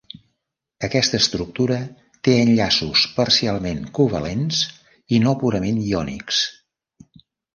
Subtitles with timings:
[0.85, 1.75] Aquesta estructura
[2.27, 4.63] té enllaços parcialment covalents
[5.17, 6.43] i no purament iònics.